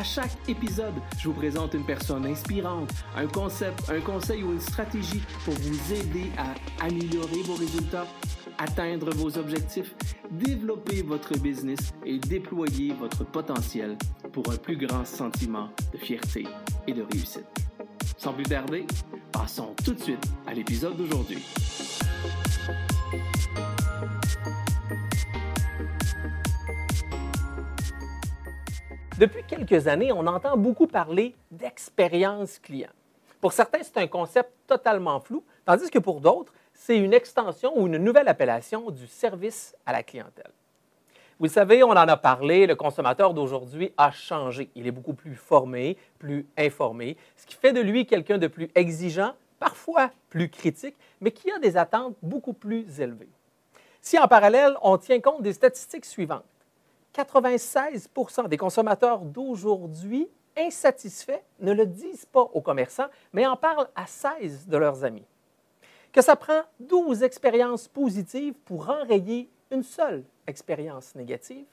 [0.00, 4.60] À chaque épisode, je vous présente une personne inspirante, un concept, un conseil ou une
[4.60, 8.06] stratégie pour vous aider à améliorer vos résultats,
[8.56, 9.94] atteindre vos objectifs,
[10.30, 13.98] développer votre business et déployer votre potentiel
[14.32, 16.46] pour un plus grand sentiment de fierté
[16.86, 17.44] et de réussite.
[18.16, 18.86] Sans plus tarder,
[19.30, 21.44] passons tout de suite à l'épisode d'aujourd'hui.
[29.20, 32.88] Depuis quelques années, on entend beaucoup parler d'expérience client.
[33.38, 37.86] Pour certains, c'est un concept totalement flou, tandis que pour d'autres, c'est une extension ou
[37.86, 40.50] une nouvelle appellation du service à la clientèle.
[41.38, 44.70] Vous le savez, on en a parlé, le consommateur d'aujourd'hui a changé.
[44.74, 48.70] Il est beaucoup plus formé, plus informé, ce qui fait de lui quelqu'un de plus
[48.74, 53.28] exigeant, parfois plus critique, mais qui a des attentes beaucoup plus élevées.
[54.00, 56.42] Si en parallèle, on tient compte des statistiques suivantes,
[57.14, 64.06] 96% des consommateurs d'aujourd'hui insatisfaits ne le disent pas aux commerçants, mais en parlent à
[64.06, 65.26] 16 de leurs amis.
[66.12, 71.66] Que ça prend 12 expériences positives pour enrayer une seule expérience négative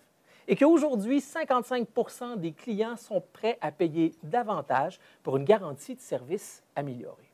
[0.48, 6.64] et qu'aujourd'hui, 55% des clients sont prêts à payer davantage pour une garantie de service
[6.76, 7.32] améliorée.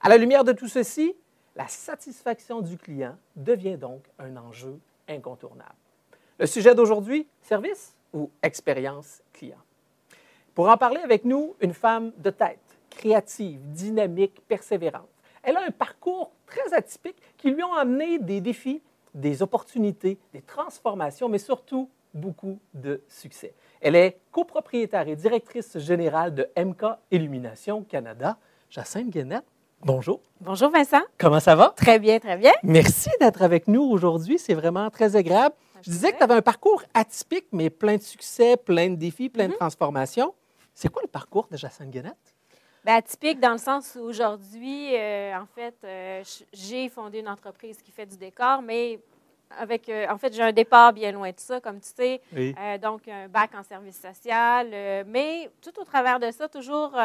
[0.00, 1.14] À la lumière de tout ceci,
[1.54, 4.78] la satisfaction du client devient donc un enjeu
[5.08, 5.74] incontournable.
[6.38, 9.56] Le sujet d'aujourd'hui, service ou expérience client?
[10.54, 15.08] Pour en parler avec nous, une femme de tête, créative, dynamique, persévérante.
[15.42, 18.82] Elle a un parcours très atypique qui lui ont amené des défis,
[19.14, 23.54] des opportunités, des transformations, mais surtout beaucoup de succès.
[23.80, 28.36] Elle est copropriétaire et directrice générale de MK Illumination Canada.
[28.68, 29.46] Jacinthe Guénette,
[29.80, 30.20] bonjour.
[30.42, 31.02] Bonjour Vincent.
[31.16, 31.72] Comment ça va?
[31.76, 32.52] Très bien, très bien.
[32.62, 34.38] Merci d'être avec nous aujourd'hui.
[34.38, 35.54] C'est vraiment très agréable.
[35.86, 39.28] Je disais que tu avais un parcours atypique, mais plein de succès, plein de défis,
[39.28, 39.56] plein de Mhm.
[39.58, 40.34] transformations.
[40.74, 42.34] C'est quoi le parcours de Jacinthe Guénette?
[42.84, 47.80] Ben, atypique dans le sens où aujourd'hui, euh, en fait, euh, j'ai fondé une entreprise
[47.82, 48.98] qui fait du décor, mais
[49.58, 52.20] avec, euh, en fait, j'ai un départ bien loin de ça, comme tu sais.
[52.34, 52.52] Oui.
[52.58, 56.96] Euh, donc, un bac en service social, mais tout au travers de ça, toujours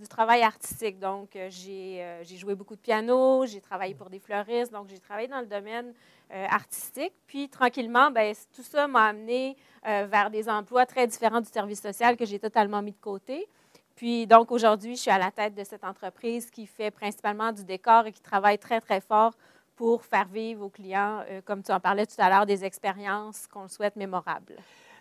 [0.00, 0.98] du travail artistique.
[0.98, 2.04] Donc, j'ai
[2.36, 5.94] joué beaucoup de piano, j'ai travaillé pour des fleuristes, donc j'ai travaillé dans le domaine
[6.50, 7.12] artistique.
[7.26, 9.56] Puis, tranquillement, c- tout ça m'a amené
[9.86, 13.46] euh, vers des emplois très différents du service social que j'ai totalement mis de côté.
[13.94, 17.64] Puis, donc, aujourd'hui, je suis à la tête de cette entreprise qui fait principalement du
[17.64, 19.32] décor et qui travaille très, très fort
[19.74, 23.46] pour faire vivre aux clients, euh, comme tu en parlais tout à l'heure, des expériences
[23.46, 24.56] qu'on souhaite mémorables.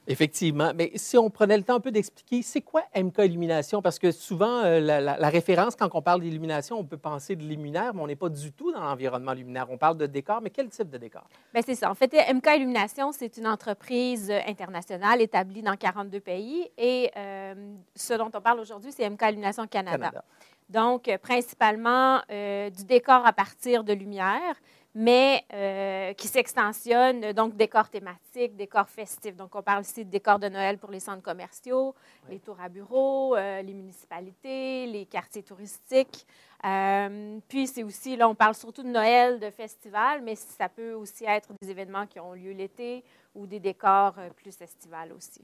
[0.08, 0.72] Effectivement.
[0.76, 3.82] Mais si on prenait le temps un peu d'expliquer, c'est quoi MK Illumination?
[3.82, 7.36] Parce que souvent, euh, la, la- la référence, quand on parle d'illumination, on peut penser
[7.36, 9.66] de luminaire, mais on n'est pas du tout dans l'environnement luminaire.
[9.70, 11.24] On parle de décor, mais quel type de décor?
[11.54, 11.90] Bien, c'est ça.
[11.90, 16.70] En fait, MK Illumination, c'est une entreprise euh, internationale établie dans 42 pays.
[16.78, 17.56] Et euh,
[17.96, 19.98] ce dont on parle aujourd'hui, c'est MK Illumination Canada.
[19.98, 20.24] Canada.
[20.70, 24.56] Donc, principalement euh, du décor à partir de lumière,
[24.98, 29.36] mais euh, qui s'extensionne, euh, donc décor thématique, décor festif.
[29.36, 31.94] Donc, on parle ici de décor de Noël pour les centres commerciaux,
[32.30, 36.26] les tours à bureaux, euh, les municipalités, les quartiers touristiques.
[36.64, 40.94] Euh, puis, c'est aussi, là, on parle surtout de Noël, de festival, mais ça peut
[40.94, 43.04] aussi être des événements qui ont lieu l'été
[43.36, 45.42] ou des décors plus estivales aussi.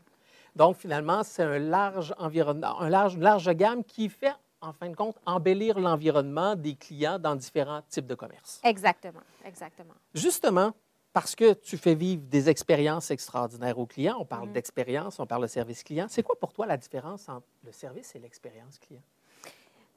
[0.56, 4.89] Donc, finalement, c'est un large environnement, un large, une large gamme qui fait, en fin
[4.89, 8.59] de compte, embellir l'environnement des clients dans différents types de commerces.
[8.63, 9.94] Exactement, exactement.
[10.13, 10.72] Justement,
[11.13, 14.53] parce que tu fais vivre des expériences extraordinaires aux clients, on parle Mhm.
[14.53, 16.05] d'expérience, on parle de service client.
[16.09, 19.02] C'est quoi pour toi la différence entre le service et l'expérience client?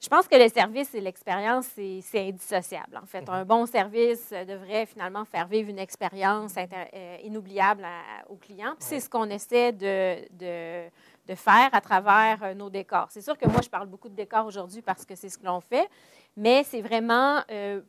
[0.01, 2.99] Je pense que le service et l'expérience, c'est indissociable.
[3.03, 3.29] En fait, Mhm.
[3.35, 8.75] un bon service devrait finalement faire vivre une expérience euh, inoubliable à- aux clients.
[8.79, 10.91] C'est ce qu'on essaie de, de-
[11.27, 13.07] de faire à travers euh, nos décors.
[13.11, 15.47] C'est sûr que moi, je parle beaucoup de décors aujourd'hui parce que c'est ce que
[15.47, 15.89] l'on fait,
[16.37, 17.81] mais c'est vraiment euh,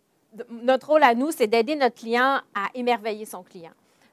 [0.49, 3.71] notre rôle à nous, c'est d'aider notre client à émerveiller son client.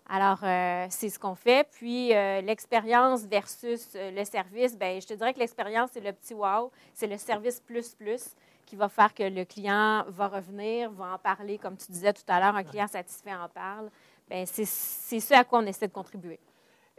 [0.09, 1.67] Alors, euh, c'est ce qu'on fait.
[1.71, 6.71] Puis, l'expérience versus le service, ben, je te dirais que l'expérience, c'est le petit wow,
[6.93, 8.35] c'est le service plus plus
[8.67, 12.23] qui va faire que le client va revenir, va en parler, comme tu disais tout
[12.29, 13.91] à l'heure, un client satisfait en parle.
[14.29, 16.39] Ben, c'est c'est ce à quoi on essaie de contribuer.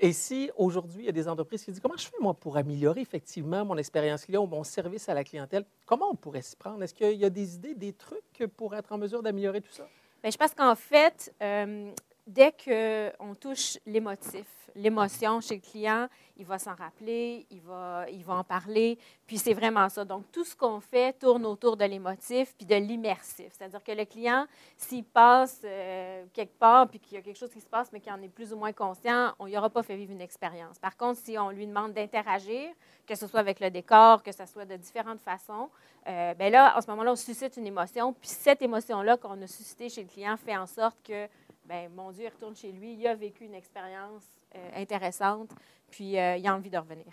[0.03, 2.57] Et si aujourd'hui, il y a des entreprises qui disent comment je fais moi pour
[2.57, 6.57] améliorer effectivement mon expérience client ou mon service à la clientèle, comment on pourrait s'y
[6.57, 6.83] prendre?
[6.83, 9.87] Est-ce qu'il y a des idées, des trucs pour être en mesure d'améliorer tout ça?
[10.21, 11.89] Bien, je pense qu'en fait, euh,
[12.25, 18.23] dès qu'on touche l'émotif, l'émotion chez le client, il va s'en rappeler, il va, il
[18.23, 18.97] va en parler.
[19.27, 20.03] Puis c'est vraiment ça.
[20.03, 23.51] Donc, tout ce qu'on fait tourne autour de l'émotif puis de l'immersif.
[23.51, 24.47] C'est-à-dire que le client,
[24.77, 27.99] s'il passe euh, quelque part puis qu'il y a quelque chose qui se passe, mais
[27.99, 30.79] qu'il en est plus ou moins conscient, on n'y aura pas fait vivre une expérience.
[30.79, 32.69] Par contre, si on lui demande d'interagir,
[33.05, 35.69] que ce soit avec le décor, que ce soit de différentes façons,
[36.07, 38.13] euh, bien là, en ce moment-là, on suscite une émotion.
[38.13, 41.27] Puis cette émotion-là qu'on a suscitée chez le client fait en sorte que
[41.65, 44.25] ben mon Dieu, il retourne chez lui, il a vécu une expérience
[44.55, 45.51] euh, intéressante,
[45.89, 47.05] puis euh, il a envie de revenir.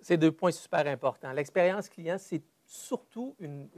[0.00, 1.32] C'est deux points super importants.
[1.32, 3.68] L'expérience client, c'est surtout une,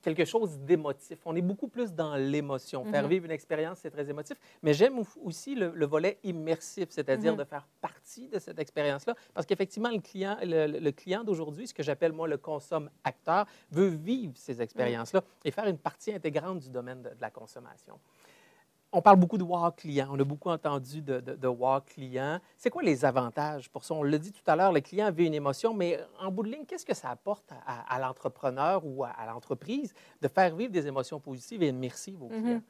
[0.00, 1.18] quelque chose d'émotif.
[1.24, 2.84] On est beaucoup plus dans l'émotion.
[2.84, 3.10] Faire mhm.
[3.10, 4.36] vivre une expérience, c'est très émotif.
[4.62, 7.38] Mais j'aime aussi le, volet immersif, c'est-à-dire mhm.
[7.38, 9.14] de faire partie de cette expérience-là.
[9.34, 14.32] Parce qu'effectivement, le client, le, client d'aujourd'hui, ce que j'appelle moi le consomme-acteur, veut vivre
[14.36, 17.98] ces expériences-là et faire une partie intégrante du domaine de la consommation.
[18.94, 20.08] On parle beaucoup de wow client.
[20.10, 22.38] On a beaucoup entendu de, de, wow client.
[22.58, 23.94] C'est quoi les avantages pour ça?
[23.94, 26.50] On l'a dit tout à l'heure, le client vit une émotion, mais en bout de
[26.50, 31.18] ligne, qu'est-ce que ça apporte à, l'entrepreneur ou à, l'entreprise de faire vivre des émotions
[31.20, 32.42] positives et immersives aux mm-hmm.
[32.42, 32.62] clients?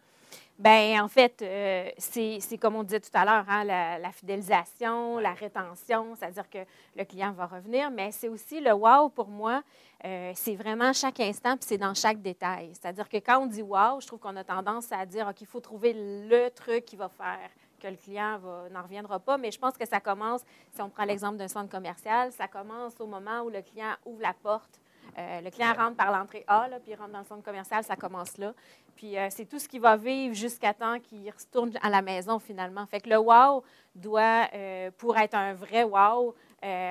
[0.58, 5.32] Bien, en fait, euh, c'est comme on disait tout à l'heure, hein, la, fidélisation, la
[5.32, 6.58] rétention, c'est-à-dire que
[6.94, 9.62] le client va revenir, mais c'est aussi le wow pour moi,
[10.05, 12.70] euh, c'est vraiment chaque instant, puis c'est dans chaque détail.
[12.75, 15.46] C'est-à-dire que quand on dit wow, je trouve qu'on a tendance à dire, OK, il
[15.46, 17.50] faut trouver le truc qui va faire
[17.81, 18.38] que le client
[18.70, 21.70] n'en reviendra pas, mais je pense que ça commence, si on prend l'exemple d'un centre
[21.70, 24.81] commercial, ça commence au moment où le client ouvre la porte
[25.19, 27.97] euh, le client rentre par l'entrée A, puis il rentre dans le centre commercial, ça
[27.97, 28.55] commence là.
[28.97, 32.38] Puis euh, c'est tout ce qui va vivre jusqu'à temps qu'il retourne à la maison
[32.38, 32.87] finalement.
[32.87, 33.62] Fait que le wow
[33.94, 36.35] doit, euh, pour être un vrai wow,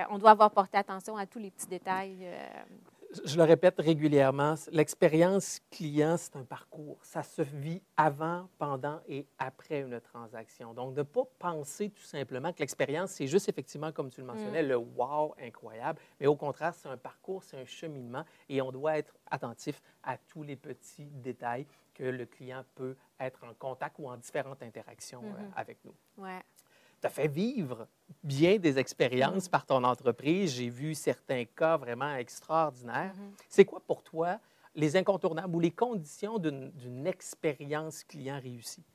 [0.09, 2.27] on doit avoir porté attention à tous les petits détails
[3.25, 6.97] je le répète régulièrement, l'expérience client, c'est un parcours.
[7.03, 10.73] Ça se vit avant, pendant et après une transaction.
[10.73, 14.63] Donc, ne pas penser tout simplement que l'expérience, c'est juste effectivement, comme tu le mentionnais,
[14.63, 14.67] mm.
[14.67, 18.97] le wow incroyable, mais au contraire, c'est un parcours, c'est un cheminement et on doit
[18.97, 24.09] être attentif à tous les petits détails que le client peut être en contact ou
[24.09, 25.53] en différentes interactions euh, mm-hmm.
[25.55, 25.93] avec nous.
[26.17, 26.41] Ouais
[27.01, 27.87] tu as fait vivre
[28.23, 30.55] bien des expériences par ton entreprise.
[30.55, 33.13] J'ai vu certains cas vraiment extraordinaires.
[33.15, 33.45] Mm-hmm.
[33.49, 34.39] C'est quoi pour toi
[34.75, 38.85] les incontournables ou les conditions d'une expérience client réussie?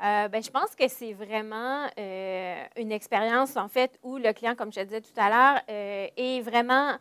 [0.00, 4.54] Euh, ben, je pense que c'est vraiment euh, une expérience, en fait, où le client,
[4.54, 6.96] comme je te disais tout à l'heure, euh, est vraiment,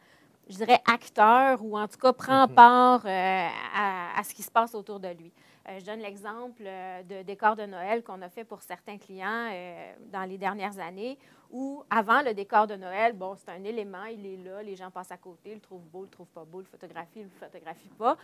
[0.50, 2.54] je dirais, acteur ou en tout cas prend mm-hmm.
[2.56, 5.32] part à, ce qui se passe autour de lui.
[5.70, 9.50] Euh, je donne l'exemple euh, de décor de Noël qu'on a fait pour certains clients
[9.52, 11.18] euh, dans les dernières années,
[11.52, 14.92] où avant le décor de Noël, bon, c'est un élément, il est là, les gens
[14.92, 17.92] passent à côté, le trouvent beau, le trouvent pas beau, le photographie, ils le photographient
[17.98, 18.18] pas.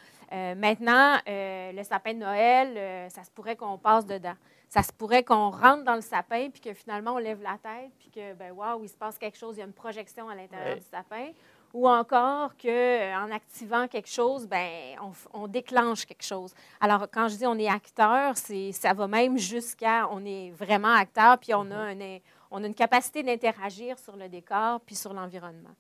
[0.56, 4.36] maintenant, le sapin de Noël, ça se pourrait qu'on passe dedans.
[4.68, 7.94] Ça se pourrait qu'on rentre dans le sapin, puis que finalement, on lève la tête,
[7.98, 10.36] puis que, ben waouh, il se passe quelque chose, il y a une projection à
[10.36, 11.30] l'intérieur du sapin
[11.74, 14.96] ou encore qu'en euh, activant quelque chose, ben,
[15.34, 16.54] on, déclenche quelque chose.
[16.80, 20.94] Alors, quand je dis on est acteur, c'est, ça va même jusqu'à on est vraiment
[20.94, 22.22] acteur, puis on a, mm-hmm.
[22.52, 25.76] on a une capacité d'interagir sur le décor puis sur l'environnement.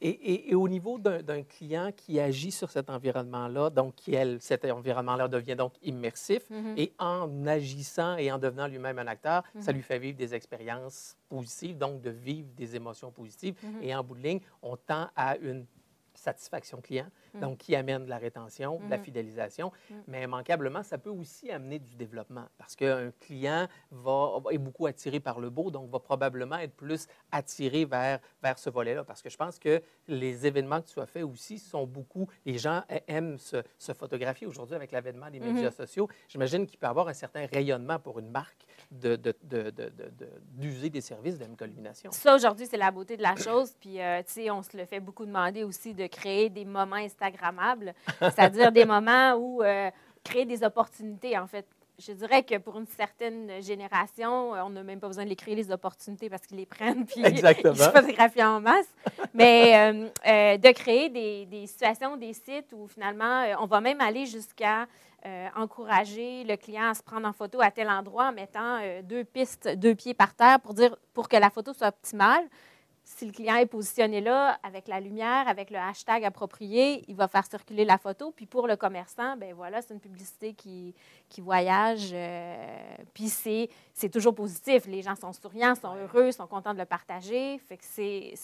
[0.00, 5.56] Et, au niveau d'un client qui agit sur cet environnement-là, donc qui, cet environnement-là devient
[5.56, 6.74] donc immersif, mm-hmm.
[6.76, 9.74] et en agissant et en devenant lui-même un acteur, ça mm-hmm.
[9.74, 13.54] lui fait vivre des expériences positives, donc de vivre des émotions positives.
[13.54, 13.82] Mm-hmm.
[13.82, 15.66] Et en bout de ligne, on tend à une
[16.18, 17.40] satisfaction client, mm.
[17.40, 19.02] donc qui amène de la rétention, de la mm-hmm.
[19.02, 19.72] fidélisation.
[19.90, 19.94] Mm.
[20.08, 25.20] Mais immanquablement, ça peut aussi amener du développement parce qu'un client va, est beaucoup attiré
[25.20, 29.04] par le beau, donc va probablement être plus attiré vers, vers ce volet-là.
[29.04, 32.58] Parce que je pense que les événements que tu as fait aussi sont beaucoup, les
[32.58, 35.74] gens aiment se, se photographier aujourd'hui avec l'avènement des médias mm-hmm.
[35.76, 36.08] sociaux.
[36.28, 39.34] J'imagine qu'il peut y avoir un certain rayonnement pour une marque d'user de,
[40.58, 42.10] de, des services d'imcollumination.
[42.12, 43.74] Ça, aujourd'hui, c'est la beauté de la chose.
[43.80, 46.96] Puis, euh, tu sais, on se le fait beaucoup demander aussi de créer des moments
[46.96, 49.90] Instagrammables, c'est-à-dire des moments où euh,
[50.22, 51.66] créer des opportunités, en fait.
[51.96, 55.36] Je dirais que pour une certaine génération, euh, on n'a même pas besoin de les
[55.36, 58.88] créer, les opportunités, parce qu'ils les prennent puis ils se photographient en masse.
[59.32, 59.92] Mais
[60.24, 64.88] de créer des, des, situations, des sites où finalement, on va même aller jusqu'à
[65.26, 69.00] euh, encourager le client à se prendre en photo à tel endroit en mettant euh,
[69.00, 72.44] deux pistes, deux pieds par terre pour dire pour que la photo soit optimale.
[73.04, 77.28] Si le client est positionné là, avec la lumière, avec le hashtag approprié, il va
[77.28, 78.32] faire circuler la photo.
[78.34, 80.94] Puis pour le commerçant, ben voilà, c'est une publicité qui,
[81.28, 82.10] qui voyage.
[82.14, 83.68] Euh, puis c'est,
[84.10, 84.86] toujours positif.
[84.86, 87.58] Les gens sont souriants, sont heureux, sont contents de le partager.
[87.58, 88.34] Fait que c'est,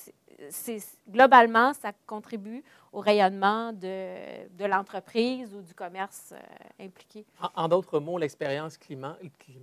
[1.08, 7.24] globalement, ça contribue au rayonnement de, de l'entreprise ou du commerce euh, impliqué.
[7.54, 9.16] En, d'autres mots, l'expérience climat,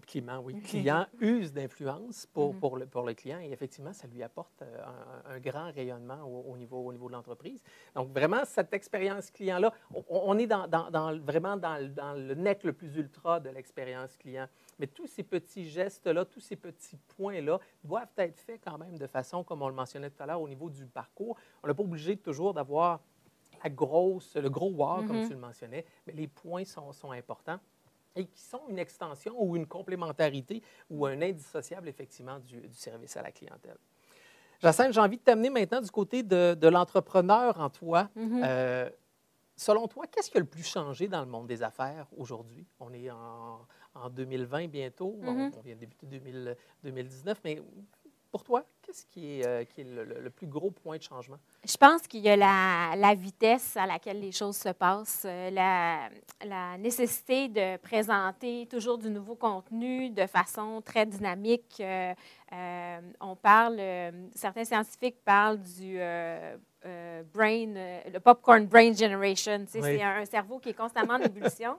[0.05, 2.59] climat oui, client use d'influence pour, mm-hmm.
[2.59, 4.83] pour, le, pour le client et effectivement, ça lui apporte euh,
[5.25, 7.61] un, grand rayonnement au, niveau, au niveau de l'entreprise.
[7.95, 9.73] Donc, vraiment, cette expérience client-là,
[10.09, 14.47] on, est dans, dans, vraiment dans, dans, le net le plus ultra de l'expérience client.
[14.79, 19.07] Mais tous ces petits gestes-là, tous ces petits points-là doivent être faits quand même de
[19.07, 21.35] façon, comme on le mentionnait tout à l'heure, au niveau du parcours.
[21.63, 23.01] On n'est pas obligé toujours d'avoir
[23.63, 25.27] la grosse, le gros wow, comme mm-hmm.
[25.27, 27.59] tu le mentionnais, mais les points sont, sont importants
[28.15, 33.15] et qui sont une extension ou une complémentarité ou un indissociable, effectivement, du, du service
[33.17, 33.77] à la clientèle.
[34.59, 38.09] Jacinthe, j'ai envie de t'amener maintenant du côté de, de l'entrepreneur en toi.
[38.17, 38.41] Mm-hmm.
[38.43, 38.89] Euh,
[39.55, 42.65] selon toi, qu'est-ce qui a le plus changé dans le monde des affaires aujourd'hui?
[42.79, 43.67] On est en,
[44.03, 45.51] en 2020 bientôt, on, mm-hmm.
[45.57, 46.07] on, vient de débuter
[46.83, 47.61] 2019, mais
[48.31, 51.37] pour toi, qu'est-ce qui est, euh, qui est le, plus gros point de changement?
[51.65, 55.49] Je pense qu'il y a la, la, vitesse à laquelle les choses se passent, euh,
[55.49, 56.09] la,
[56.45, 61.81] la, nécessité de présenter toujours du nouveau contenu de façon très dynamique.
[61.81, 62.13] Euh,
[63.19, 63.81] on parle,
[64.35, 65.99] certains scientifiques parlent du
[67.47, 69.65] brain, euh, le popcorn brain generation.
[69.67, 71.77] C'est un, cerveau qui est constamment en ébullition,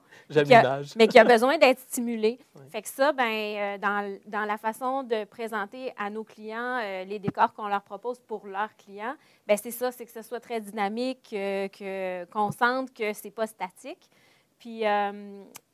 [0.97, 2.39] mais qui a besoin d'être stimulé.
[2.71, 7.19] Fait que ça, ben, euh, dans, dans, la façon de présenter à nos clients les
[7.19, 9.15] décors qu'on leur propose pour leurs clients,
[9.47, 13.47] ben, c'est ça, c'est que ce soit très dynamique, que, qu'on sente que c'est pas
[13.47, 14.11] statique.
[14.59, 14.83] Puis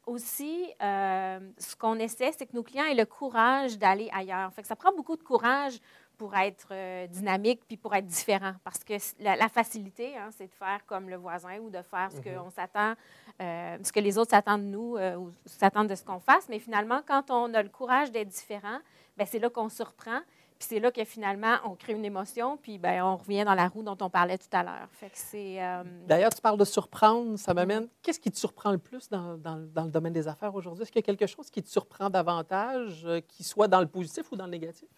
[0.07, 4.53] aussi, ce qu'on essaie, c'est que nos clients aient le courage d'aller ailleurs.
[4.53, 5.79] Fait que ça prend beaucoup de courage
[6.17, 8.53] pour être euh, dynamique puis pour être différent.
[8.65, 12.19] Parce que la, facilité, hein, c'est de faire comme le voisin ou de faire ce,
[12.19, 12.51] mm-hmm.
[12.55, 12.95] s'attend,
[13.41, 16.49] euh, ce que les autres s'attendent de nous euh, ou s'attendent de ce qu'on fasse.
[16.49, 18.79] Mais finalement, quand on a le courage d'être différent,
[19.17, 20.21] ben, c'est là qu'on surprend.
[20.59, 23.67] Puis c'est là que finalement, on crée une émotion, puis ben, on revient dans la
[23.67, 24.89] roue dont on parlait tout à l'heure.
[24.93, 25.59] Fait que c'est...
[26.07, 27.89] D'ailleurs, tu parles de surprendre, ça m'amène...
[28.01, 30.85] Qu'est-ce qui te surprend le plus dans, dans, dans le domaine des affaires aujourd'hui?
[30.85, 34.31] Est-ce qu'il y a quelque chose qui te surprend davantage, qui soit dans le positif
[34.31, 34.89] ou dans le négatif?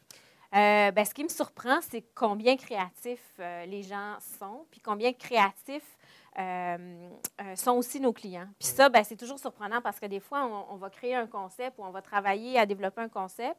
[0.55, 5.13] Euh, ben, ce qui me surprend, c'est combien créatifs euh, les gens sont, puis combien
[5.13, 5.99] créatifs
[6.39, 7.09] euh,
[7.55, 8.49] sont aussi nos clients.
[8.59, 11.27] Puis ça, ben, c'est toujours surprenant parce que des fois, on, on, va créer un
[11.27, 13.57] concept ou on va travailler à développer un concept,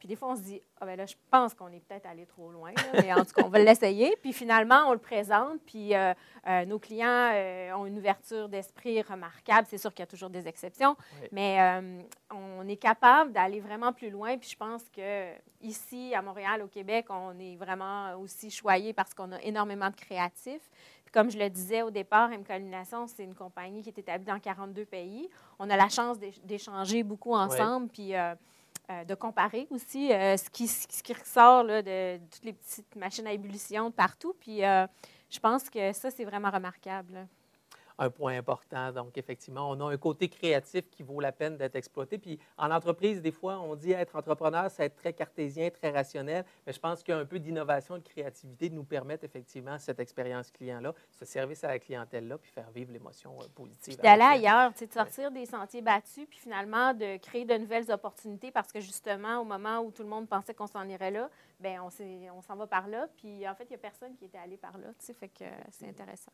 [0.00, 2.24] puis des fois, on se dit, ah ben là, je pense qu'on est peut-être allé
[2.24, 4.16] trop loin, mais en tout cas, on va l'essayer.
[4.22, 6.14] Puis finalement, on le présente, puis euh,
[6.48, 9.66] euh, nos clients euh, ont une ouverture d'esprit remarquable.
[9.68, 10.96] C'est sûr qu'il y a toujours des exceptions,
[11.32, 11.58] mais
[12.30, 14.38] on est capable d'aller vraiment plus loin.
[14.38, 19.12] Puis je pense que ici, à Montréal, au Québec, on est vraiment aussi choyé parce
[19.12, 20.70] qu'on a énormément de créatifs.
[21.04, 22.42] Puis comme je le disais au départ, M
[23.06, 25.28] c'est une compagnie qui est établie dans 42 pays.
[25.58, 28.14] On a la chance d'échanger beaucoup ensemble, puis
[29.04, 33.94] de comparer aussi euh, ce, qui, ressort de, toutes les petites machines à ébullition de
[33.94, 34.34] partout.
[34.40, 34.86] Puis euh,
[35.30, 37.26] je pense que ça, c'est vraiment remarquable
[38.00, 38.92] un point important.
[38.92, 42.16] Donc, effectivement, on a un côté créatif qui vaut la peine d'être exploité.
[42.18, 46.44] Puis, en entreprise, des fois, on dit être entrepreneur, c'est être très cartésien, très rationnel.
[46.66, 51.26] Mais je pense qu'un peu d'innovation, de créativité nous permettent effectivement cette expérience client-là, ce
[51.26, 53.98] service à la clientèle-là, puis faire vivre l'émotion euh, positive.
[54.00, 58.72] D'aller ailleurs, de sortir des sentiers battus, puis finalement de créer de nouvelles opportunités parce
[58.72, 61.28] que justement, au moment où tout le monde pensait qu'on s'en irait là,
[61.60, 63.08] bien, on s'en va par là.
[63.18, 64.88] Puis en fait, il n'y a personne qui était allé par là.
[64.98, 66.32] Tu sais, fait que c'est intéressant.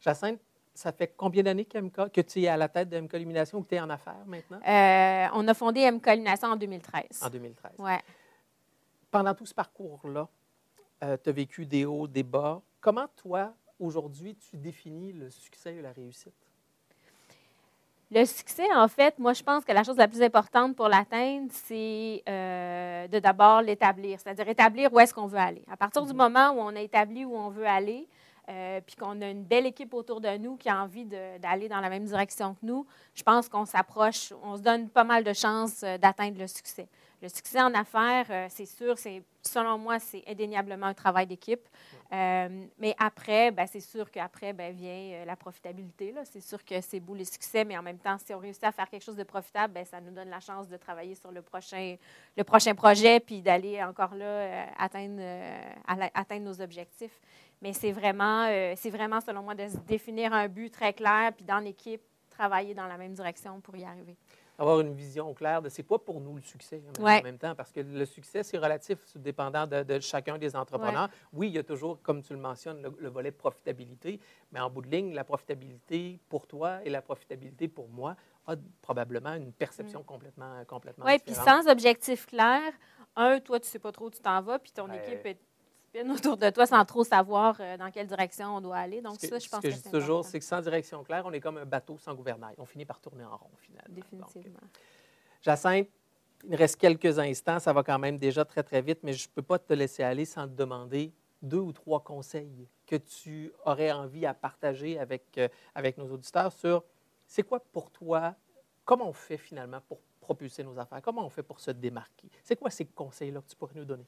[0.00, 0.40] Jacinthe,
[0.74, 3.68] ça fait combien d'années que tu es à la tête de MK Illumination ou que
[3.68, 4.58] tu es en affaires maintenant?
[4.66, 7.22] Euh, on a fondé MK Illumination en 2013.
[7.22, 7.72] En 2013.
[7.78, 7.92] Oui.
[9.10, 10.28] Pendant tout ce parcours-là,
[11.04, 12.60] euh, tu as vécu des hauts, des bas.
[12.80, 16.34] Comment, toi, aujourd'hui, tu définis le succès et la réussite?
[18.10, 21.48] Le succès, en fait, moi, je pense que la chose la plus importante pour l'atteindre,
[21.50, 25.64] c'est euh, de d'abord l'établir, c'est-à-dire établir où est-ce qu'on veut aller.
[25.70, 26.16] À partir du mm-hmm.
[26.16, 28.06] moment où on a établi où on veut aller,
[28.48, 31.80] euh, puis qu'on a une belle équipe autour de nous qui a envie d'aller dans
[31.80, 35.32] la même direction que nous, je pense qu'on s'approche, on se donne pas mal de
[35.32, 36.86] chances euh, d'atteindre le succès.
[37.22, 41.66] Le succès en affaires, euh, c'est sûr, c'est selon moi, c'est indéniablement un travail d'équipe.
[42.10, 46.14] Mais après, ben, c'est sûr qu'après ben, vient la profitabilité.
[46.24, 48.72] C'est sûr que c'est beau le succès, mais en même temps, si on réussit à
[48.72, 51.42] faire quelque chose de profitable, ben, ça nous donne la chance de travailler sur le
[51.42, 51.96] prochain,
[52.36, 55.22] le prochain projet, puis d'aller encore là atteindre,
[56.14, 57.20] atteindre nos objectifs.
[57.64, 61.32] Mais c'est vraiment, euh, c'est vraiment, selon moi, de se définir un but très clair,
[61.34, 64.16] puis dans l'équipe, travailler dans la même direction pour y arriver.
[64.58, 67.18] Avoir une vision claire de c'est quoi pour nous le succès hein, Ouais.
[67.20, 70.54] en même temps, parce que le succès, c'est relatif, c'est dépendant de, de chacun des
[70.56, 71.08] entrepreneurs.
[71.32, 74.20] Oui, il y a toujours, comme tu le mentionnes, le, le volet profitabilité,
[74.52, 78.54] mais en bout de ligne, la profitabilité pour toi et la profitabilité pour moi a
[78.82, 81.64] probablement une perception complètement, complètement Oui, puis différente.
[81.64, 82.60] sans objectif clair,
[83.16, 84.98] un, toi, tu sais pas trop où tu t'en vas, puis ton Ouais.
[84.98, 85.38] équipe est
[85.94, 89.00] spin autour de toi sans trop savoir euh, dans quelle direction on doit aller.
[89.00, 91.24] Donc, que, ça, je pense que que, je dis toujours, c'est que sans direction claire,
[91.26, 92.54] on est comme un bateau sans gouvernail.
[92.58, 93.94] On finit par tourner en rond, finalement.
[93.94, 94.60] Donc, Définitivement.
[95.42, 95.88] Jacinthe,
[96.48, 99.32] il reste quelques instants, ça va quand même déjà très, très vite, mais je ne
[99.34, 103.92] peux pas te laisser aller sans te demander deux ou trois conseils que tu aurais
[103.92, 106.84] envie à partager avec, euh, avec nos auditeurs sur
[107.26, 108.34] c'est quoi pour toi,
[108.84, 112.28] comment on fait finalement pour propulser nos affaires, comment on fait pour se démarquer?
[112.42, 114.06] C'est quoi ces conseils-là que tu pourrais nous donner?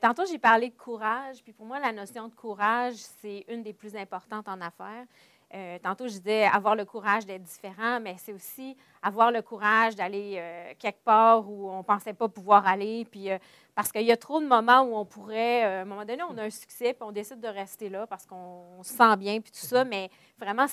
[0.00, 1.42] Tantôt, j'ai parlé de courage.
[1.42, 5.06] Puis pour moi, la notion de courage, c'est une des plus importantes en affaires.
[5.54, 9.94] Euh, tantôt, je disais avoir le courage d'être différent, mais c'est aussi avoir le courage
[9.94, 13.04] d'aller euh, quelque part où on ne pensait pas pouvoir aller.
[13.08, 13.38] Puis, euh,
[13.74, 16.36] parce qu'il y a trop de moments où on pourrait, à un moment donné, on
[16.38, 19.52] a un succès, puis on décide de rester là parce qu'on se sent bien, puis
[19.52, 19.84] tout ça.
[19.84, 20.66] Mais vraiment,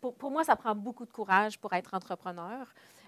[0.00, 2.66] pour moi, ça prend beaucoup de courage pour être entrepreneur.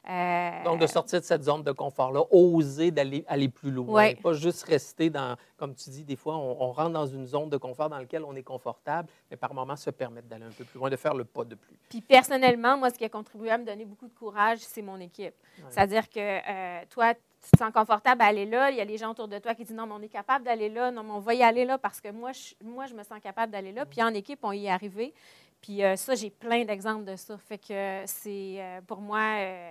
[0.09, 4.15] Euh, Donc, de sortir de cette zone de confort-là, oser d'aller aller plus loin, Ouais.
[4.17, 7.51] pas juste rester dans, comme tu dis, des fois, on, on rentre dans une zone
[7.51, 10.65] de confort dans laquelle on est confortable, mais par moments se permettre d'aller un peu
[10.65, 11.77] plus loin, de faire le pas de plus.
[11.91, 14.99] Puis personnellement, moi, ce qui a contribué à me donner beaucoup de courage, c'est mon
[15.01, 15.35] équipe.
[15.59, 15.65] Ouais.
[15.69, 18.71] C'est-à-dire que euh, toi, tu te sens confortable à aller là.
[18.71, 20.45] Il y a les gens autour de toi qui disent non, mais on est capable
[20.45, 20.91] d'aller là.
[20.91, 23.19] Non, mais on va y aller là parce que moi, je, moi, je me sens
[23.23, 23.87] capable d'aller là.
[23.87, 25.15] Puis en équipe, on y est arrivé.
[25.61, 27.37] Puis euh, ça, j'ai plein d'exemples de ça.
[27.39, 29.71] Fait que c'est euh, pour moi euh,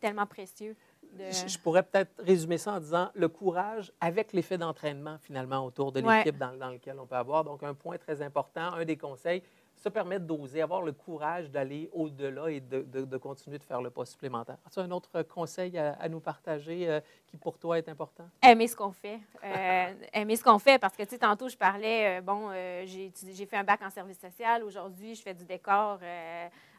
[0.00, 0.76] tellement précieux.
[1.18, 5.64] de- Je, je pourrais peut-être résumer ça en disant le courage avec l'effet d'entraînement finalement
[5.64, 6.18] autour de Ouais.
[6.18, 7.42] l'équipe dans, dans lequel on peut avoir.
[7.44, 9.42] Donc, un point très important, un des conseils,
[9.76, 13.90] se permettre d'oser, avoir le courage d'aller au-delà et de, de- continuer de faire le
[13.90, 14.56] pas supplémentaire.
[14.66, 18.24] As-tu un autre conseil à, nous partager euh, qui pour toi est important?
[18.42, 19.20] aimer ce qu'on fait.
[19.44, 22.50] Euh, aimer ce qu'on fait parce que, tu sais, tantôt, je parlais, euh, bon,
[22.84, 24.62] j'ai fait un bac en service social.
[24.62, 25.98] Aujourd'hui, je fais du décor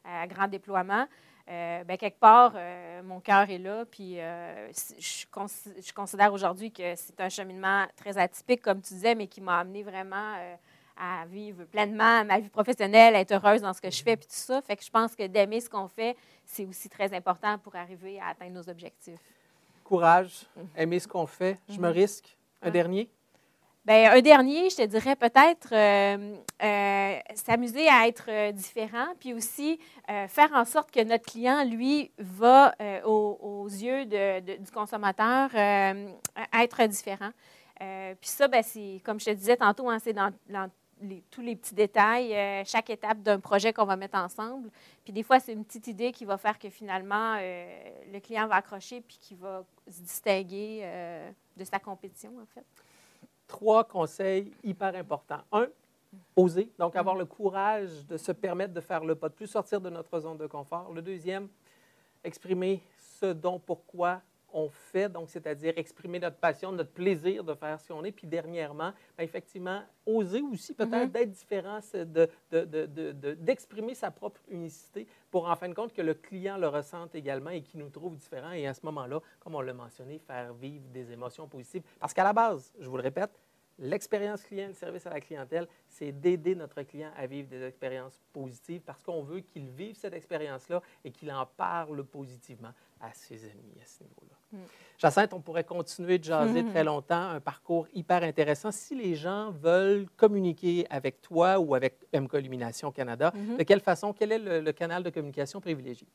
[0.06, 1.06] à grand déploiement.
[1.48, 2.54] Ben, quelque part,
[3.04, 3.86] mon cœur est là.
[3.86, 5.26] Puis, je,
[5.82, 9.60] je considère aujourd'hui que c'est un cheminement très atypique, comme tu disais, mais qui m'a
[9.60, 10.36] amené vraiment
[11.00, 14.28] à vivre pleinement ma vie professionnelle, à être heureuse dans ce que je fais, puis
[14.28, 14.62] tout ça.
[14.62, 18.20] Fait que je pense que d'aimer ce qu'on fait, c'est aussi très important pour arriver
[18.20, 19.20] à atteindre nos objectifs.
[19.84, 21.58] Courage, aimer ce qu'on fait.
[21.70, 21.94] Je me Mhm.
[21.94, 22.38] risque.
[22.62, 22.72] Un Ouais.
[22.72, 23.10] dernier?
[23.86, 29.34] Bien, un dernier, je te dirais peut-être euh, euh, s'amuser à être euh, différent, puis
[29.34, 29.80] aussi
[30.10, 34.72] euh, faire en sorte que notre client, lui, va aux, aux yeux de- de- du
[34.72, 37.30] consommateur être différent.
[37.80, 40.70] Puis ça, ben, c'est, comme je te disais tantôt, hein, c'est dans, dans
[41.02, 44.70] les- tous les petits détails, euh, chaque étape d'un projet qu'on va mettre ensemble.
[45.04, 48.48] Puis des fois, c'est une petite idée qui va faire que finalement, euh, le client
[48.48, 52.66] va accrocher puis qui va se distinguer euh, de sa compétition, en fait.
[53.48, 55.42] trois conseils hyper importants.
[55.52, 55.68] Un,
[56.36, 59.80] oser, donc avoir le courage de se permettre de faire le pas de plus, sortir
[59.80, 60.92] de notre zone de confort.
[60.94, 61.48] Le deuxième,
[62.24, 62.82] exprimer
[63.20, 64.22] ce dont pourquoi
[64.54, 68.12] on fait, donc c'est-à-dire exprimer notre passion, notre plaisir de faire ce qu'on est.
[68.12, 71.12] Puis dernièrement, ben, effectivement, oser aussi peut-être Mhm.
[71.12, 76.14] d'être différent, c'est de- d'exprimer sa propre unicité pour en fin de compte que le
[76.14, 78.52] client le ressente également et qu'il nous trouve différents.
[78.52, 81.84] Et à ce moment-là, comme on l'a mentionné, faire vivre des émotions positives.
[82.00, 83.32] Parce qu'à la base, je vous le répète,
[83.80, 88.20] l'expérience client, le service à la clientèle, c'est d'aider notre client à vivre des expériences
[88.34, 93.44] positives parce qu'on veut qu'il vive cette expérience-là et qu'il en parle positivement à ses
[93.46, 94.36] amis à ce niveau-là.
[94.54, 94.58] Mm.
[94.98, 96.70] Jacinthe, on pourrait continuer de jaser Mhm.
[96.72, 98.72] très longtemps, un parcours hyper intéressant.
[98.72, 103.58] Si les gens veulent communiquer avec toi ou avec MK Illumination Canada, Mhm.
[103.58, 106.08] de quelle façon, quel est le, le canal de communication privilégié?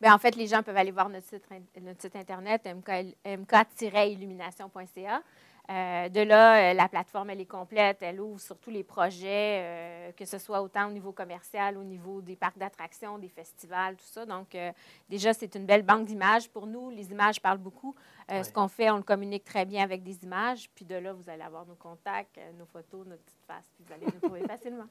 [0.00, 1.44] Bien, en fait, les gens peuvent aller voir notre site,
[1.82, 5.22] notre site internet mk- mk-illumination.ca.
[5.70, 7.98] Euh, de là, euh, la plateforme, elle est complète.
[8.00, 11.84] Elle ouvre sur tous les projets, euh, que ce soit autant au niveau commercial, au
[11.84, 14.26] niveau des parcs d'attractions, des festivals, tout ça.
[14.26, 14.56] Donc,
[15.08, 16.90] déjà, c'est une belle banque d'images pour nous.
[16.90, 17.94] Les images parlent beaucoup.
[18.28, 20.70] Ce qu'on fait, on le communique très bien avec des images.
[20.74, 23.92] Puis de là, vous allez avoir nos contacts, nos photos, notre petite face, puis vous
[23.92, 24.86] allez nous trouver facilement.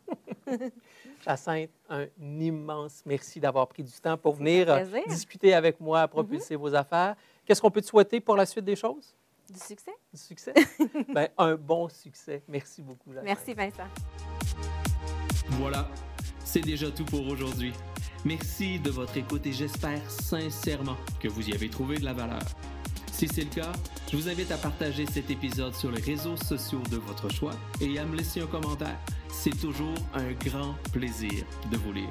[1.21, 4.67] Jacinthe, un immense merci d'avoir pris du temps pour venir
[5.07, 7.15] discuter avec moi, propulser vos affaires.
[7.45, 9.15] Qu'est-ce qu'on peut te souhaiter pour la suite des choses?
[9.49, 9.91] Du succès?
[10.13, 10.53] Du succès?
[11.13, 12.43] ben, un bon succès.
[12.47, 13.11] Merci beaucoup.
[13.23, 13.87] Merci, Vincent.
[15.51, 15.89] Voilà,
[16.45, 17.73] c'est déjà tout pour aujourd'hui.
[18.25, 22.43] Merci de votre écoute et j'espère sincèrement que vous y avez trouvé de la valeur.
[23.11, 23.71] Si c'est le cas,
[24.11, 27.97] je vous invite à partager cet épisode sur les réseaux sociaux de votre choix et
[27.97, 28.97] à me laisser un commentaire.
[29.29, 32.09] C'est toujours un grand plaisir de vous lire.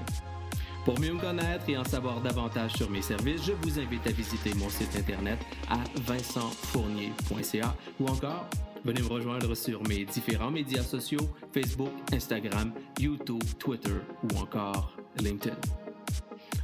[0.85, 4.11] Pour mieux me connaître et en savoir davantage sur mes services, je vous invite à
[4.11, 5.39] visiter mon site internet
[5.69, 8.47] à vincentfournier.ca ou encore
[8.85, 15.57] venez me rejoindre sur mes différents médias sociaux Facebook, Instagram, YouTube, Twitter ou encore LinkedIn.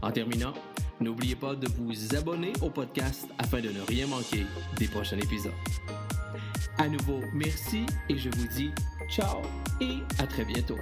[0.00, 0.54] En terminant,
[1.00, 4.46] n'oubliez pas de vous abonner au podcast afin de ne rien manquer
[4.78, 5.52] des prochains épisodes.
[6.78, 8.70] À nouveau, merci et je vous dis
[9.08, 9.42] ciao
[9.80, 10.78] et à très bientôt.